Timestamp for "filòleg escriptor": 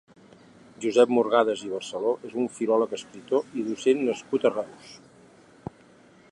2.57-3.55